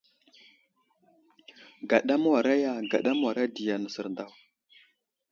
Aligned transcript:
Gaɗa 1.89 2.13
mə́wara 2.21 2.53
ya, 2.63 2.71
gaɗa 2.91 3.11
mə́wara 3.19 3.43
ɗiya 3.53 3.75
nəsər 3.77 4.07
daw. 4.17 4.31